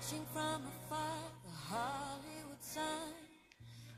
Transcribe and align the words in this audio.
Watching 0.00 0.26
from 0.32 0.62
afar 0.62 1.18
the 1.44 1.74
Hollywood 1.74 2.62
sign, 2.62 3.18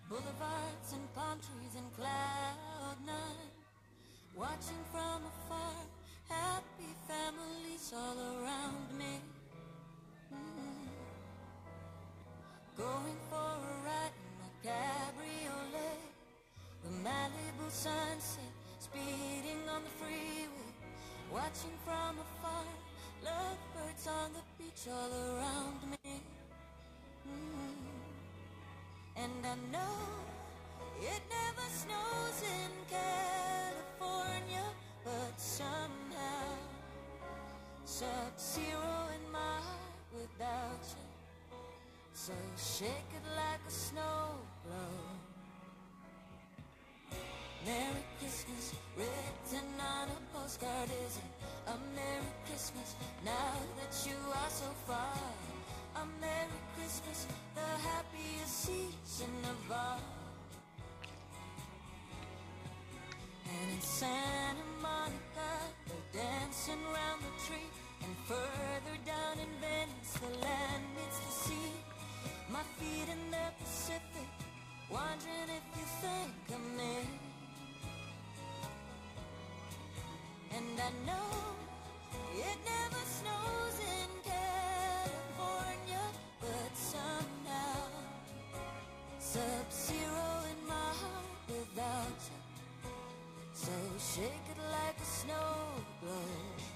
boulevards 0.09 0.93
and 0.95 1.15
palm 1.15 1.39
trees 1.39 1.77
and 1.77 1.95
cloud 1.95 2.97
nine. 3.05 3.53
Watching 4.35 4.83
from 4.91 5.21
afar, 5.29 5.77
happy 6.27 6.97
families 7.07 7.93
all 7.95 8.17
around 8.17 8.99
me. 8.99 9.21
Mm. 10.33 10.89
Going 12.79 13.21
for 13.29 13.53
a 13.61 13.75
ride 13.85 14.17
in 14.25 14.33
my 14.41 14.51
cabriolet, 14.65 16.01
the 16.83 16.93
Malibu 17.05 17.69
sunset 17.69 18.55
speeding 18.79 19.69
on 19.69 19.83
the 19.85 19.91
freeway. 20.01 20.73
Watching 21.31 21.77
from 21.85 22.17
afar, 22.25 22.65
lovebirds 23.25 24.07
on 24.07 24.33
the 24.33 24.43
beach 24.59 24.87
all 24.89 25.13
around 25.29 25.81
me. 25.91 26.23
Mm. 27.29 27.77
And 29.17 29.47
I 29.47 29.57
know 29.73 29.97
it 31.01 31.23
never 31.29 31.67
snows 31.69 32.43
in 32.59 32.73
California, 32.89 34.67
but 35.05 35.35
somehow 35.39 36.47
sub-zero 37.85 39.09
in 39.17 39.33
my 39.33 39.39
heart 39.39 40.05
without 40.13 40.85
you. 40.97 41.09
So 42.13 42.33
shake 42.57 43.11
it 43.15 43.27
like 43.37 43.61
a 43.67 43.71
snow 43.71 44.37
globe. 44.65 45.21
Merry 47.65 48.05
Christmas, 48.19 48.75
written 48.97 49.69
on 49.81 50.09
a 50.09 50.21
postcard, 50.33 50.89
is 51.07 51.10
Christmas 52.61 52.95
now 53.25 53.55
that 53.79 54.07
you 54.07 54.17
are 54.29 54.51
so 54.51 54.67
far? 54.87 55.17
A 55.97 56.05
Merry 56.21 56.61
Christmas, 56.77 57.27
the 57.55 57.71
happiest 57.89 58.65
season 58.67 59.33
of 59.45 59.73
all. 59.73 60.01
And 63.47 63.71
in 63.73 63.81
Santa 63.81 64.67
Monica, 64.83 65.51
they're 65.89 66.23
dancing 66.23 66.85
round 66.93 67.23
the 67.25 67.33
tree. 67.47 67.71
And 68.05 68.15
further 68.29 68.97
down 69.07 69.39
in 69.41 69.53
Venice, 69.65 70.13
the 70.21 70.29
land 70.45 70.85
meets 70.97 71.19
the 71.19 71.33
sea. 71.33 71.73
My 72.53 72.63
feet 72.77 73.09
in 73.09 73.31
the 73.31 73.47
Pacific, 73.59 74.29
wondering 74.91 75.49
if 75.49 75.65
you 75.79 75.87
think 76.05 76.61
of 76.61 76.77
me. 76.77 77.09
And 80.53 80.79
I 80.79 80.91
know 81.07 81.61
shake 94.01 94.49
it 94.49 94.59
like 94.73 94.97
a 94.97 95.05
snow 95.05 95.85
globe. 96.01 96.70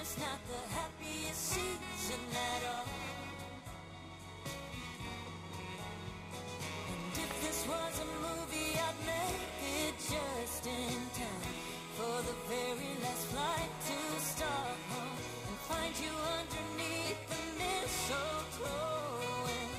Christmas, 0.00 0.26
not 0.26 0.40
the 0.48 0.74
happiest 0.74 1.40
season 1.52 2.20
at 2.32 2.62
all. 2.72 2.88
And 6.88 7.12
if 7.12 7.32
this 7.42 7.66
was 7.68 8.00
a 8.00 8.08
movie, 8.24 8.78
I'd 8.80 9.00
make 9.04 9.42
it 9.84 9.94
just 9.98 10.66
in 10.66 11.00
time 11.20 11.52
for 11.96 12.16
the 12.22 12.36
very 12.48 12.92
last 13.02 13.26
flight 13.26 13.72
to 13.88 14.20
Stockholm 14.20 15.16
and 15.48 15.58
find 15.68 15.94
you 16.00 16.12
underneath 16.38 17.20
the 17.28 17.42
mistletoe 17.60 18.68
and 19.60 19.72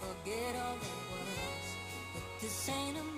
forget 0.00 0.52
all 0.64 0.78
that 0.82 1.02
was. 1.10 1.66
But 2.14 2.24
this 2.40 2.68
ain't 2.68 2.98
a 2.98 3.11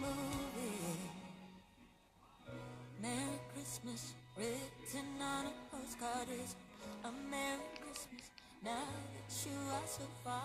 on 5.95 6.09
a 6.09 6.25
postcard 6.25 6.29
is 6.43 6.55
a 7.05 7.13
Merry 7.31 7.61
Christmas 7.81 8.31
now 8.65 8.71
that 8.71 9.47
you 9.47 9.57
are 9.73 9.87
so 9.87 10.05
far. 10.25 10.43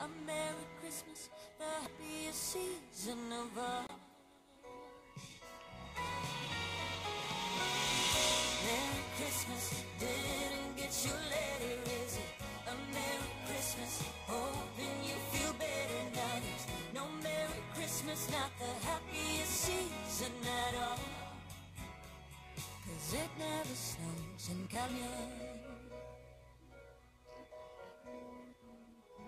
A 0.00 0.08
Merry 0.26 0.66
Christmas, 0.80 1.28
the 1.58 1.64
happiest 1.64 2.52
season 2.52 3.32
of 3.32 3.58
all. 3.58 3.89
It 23.14 23.30
never 23.38 23.74
snows 23.74 24.50
in 24.50 24.66
California. 24.68 25.69